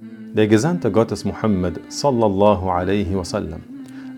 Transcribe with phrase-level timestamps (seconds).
[0.00, 3.62] Der Gesandte Gottes Muhammad sallallahu alaihi wasallam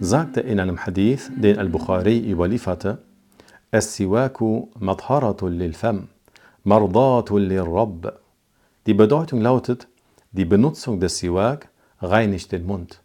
[0.00, 2.98] sagte in einem Hadith, den Al-Bukhari überlieferte,
[3.70, 6.08] Es-Siwaku madharatul lil Fam,
[6.62, 8.20] mardatul lil Rabb.
[8.86, 9.88] Die Bedeutung lautet,
[10.32, 11.68] die Benutzung des Siwak
[12.00, 13.00] reinigt den Mund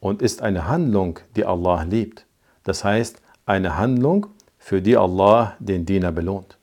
[0.00, 2.26] und ist eine Handlung, die Allah liebt.
[2.64, 4.26] Das heißt, eine Handlung,
[4.58, 6.57] für die Allah den Diener belohnt.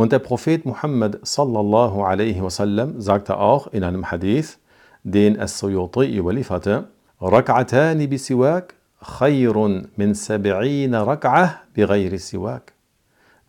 [0.00, 4.56] Und der Prophet Muhammad sallallahu alaihi wasallam sagte auch in einem Hadith,
[5.04, 6.88] den As-Suyuti überlieferte,
[7.20, 8.72] Rak'atani bi siwak
[9.04, 12.72] khayrun min sab'ina rak'ah bi siwak.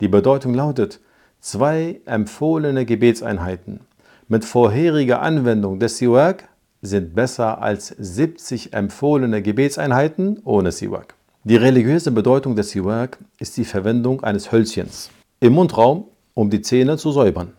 [0.02, 1.00] Die Bedeutung lautet,
[1.40, 3.80] zwei empfohlene Gebetseinheiten
[4.28, 6.50] mit vorheriger Anwendung des Siwak
[6.82, 11.16] sind besser als 70 empfohlene Gebetseinheiten ohne Siwak.
[11.46, 16.98] Die religiöse Bedeutung des Siwak ist die Verwendung eines Hölzchens im Mundraum, um die Zähne
[16.98, 17.54] zu säubern.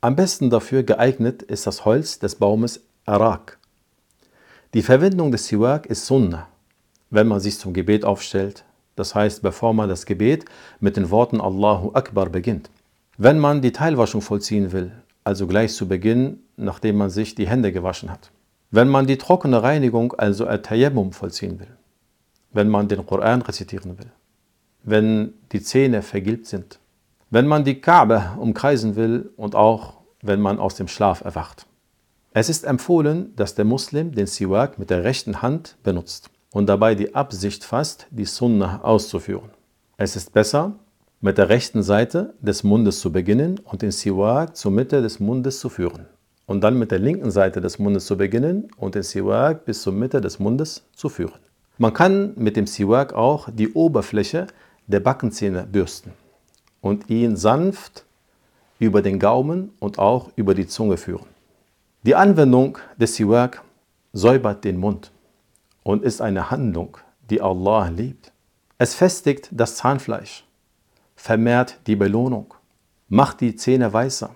[0.00, 3.58] Am besten dafür geeignet ist das Holz des Baumes Arak.
[4.74, 6.48] Die Verwendung des Siwak ist Sunnah,
[7.10, 8.64] wenn man sich zum Gebet aufstellt,
[8.96, 10.44] das heißt, bevor man das Gebet
[10.80, 12.70] mit den Worten Allahu Akbar beginnt.
[13.16, 14.92] Wenn man die Teilwaschung vollziehen will,
[15.24, 18.30] also gleich zu Beginn, nachdem man sich die Hände gewaschen hat.
[18.70, 21.74] Wenn man die trockene Reinigung, also Al-Tayammum, vollziehen will.
[22.52, 24.10] Wenn man den Koran rezitieren will.
[24.82, 26.77] Wenn die Zähne vergilbt sind.
[27.30, 31.66] Wenn man die Kaaba umkreisen will und auch wenn man aus dem Schlaf erwacht.
[32.32, 36.94] Es ist empfohlen, dass der Muslim den Siwak mit der rechten Hand benutzt und dabei
[36.94, 39.50] die Absicht fasst, die Sunnah auszuführen.
[39.98, 40.76] Es ist besser,
[41.20, 45.60] mit der rechten Seite des Mundes zu beginnen und den Siwak zur Mitte des Mundes
[45.60, 46.06] zu führen.
[46.46, 49.92] Und dann mit der linken Seite des Mundes zu beginnen und den Siwak bis zur
[49.92, 51.40] Mitte des Mundes zu führen.
[51.76, 54.46] Man kann mit dem Siwak auch die Oberfläche
[54.86, 56.12] der Backenzähne bürsten
[56.80, 58.04] und ihn sanft
[58.78, 61.26] über den Gaumen und auch über die Zunge führen.
[62.04, 63.62] Die Anwendung des Siwak
[64.12, 65.10] säubert den Mund
[65.82, 66.98] und ist eine Handlung,
[67.30, 68.32] die Allah liebt.
[68.78, 70.44] Es festigt das Zahnfleisch,
[71.16, 72.54] vermehrt die Belohnung,
[73.08, 74.30] macht die Zähne weißer,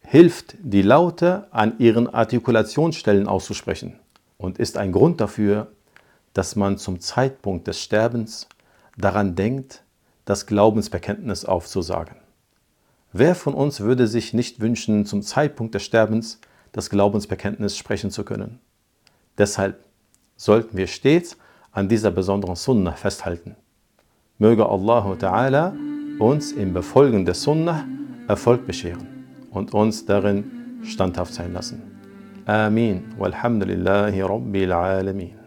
[0.00, 3.98] hilft die Laute an ihren Artikulationsstellen auszusprechen
[4.36, 5.72] und ist ein Grund dafür,
[6.32, 8.48] dass man zum Zeitpunkt des Sterbens
[8.96, 9.83] daran denkt,
[10.24, 12.16] das Glaubensbekenntnis aufzusagen.
[13.12, 16.40] Wer von uns würde sich nicht wünschen, zum Zeitpunkt des Sterbens
[16.72, 18.58] das Glaubensbekenntnis sprechen zu können?
[19.38, 19.84] Deshalb
[20.36, 21.36] sollten wir stets
[21.70, 23.56] an dieser besonderen Sunnah festhalten.
[24.38, 25.72] Möge Allah Ta'ala
[26.18, 27.84] uns im Befolgen der Sunnah
[28.26, 29.06] Erfolg bescheren
[29.50, 31.82] und uns darin standhaft sein lassen.
[32.46, 33.04] Amin.
[33.18, 35.43] Walhamdulillahi Rabbil Alamin.